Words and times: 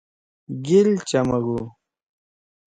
گیل 0.65 0.89
چَمَگُو 1.09 1.59